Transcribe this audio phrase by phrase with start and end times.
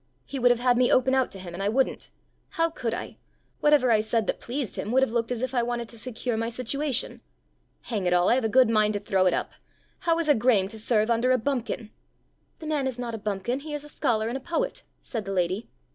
[0.25, 2.09] "He would have had me open out to him, and I wouldn't.
[2.57, 3.19] How could I!
[3.59, 6.35] Whatever I said that pleased him, would have looked as if I wanted to secure
[6.35, 7.21] my situation!
[7.81, 8.27] Hang it all!
[8.27, 9.51] I have a good mind to throw it up.
[9.99, 11.91] How is a Graeme to serve under a bumpkin?"
[12.57, 15.33] "The man is not a bumpkin; he is a scholar and a poet!" said the
[15.33, 15.69] lady.